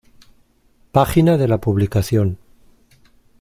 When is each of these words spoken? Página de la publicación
Página 0.91 1.37
de 1.37 1.47
la 1.47 1.59
publicación 1.59 2.39